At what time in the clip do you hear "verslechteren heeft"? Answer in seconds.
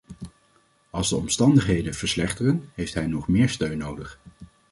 1.93-2.93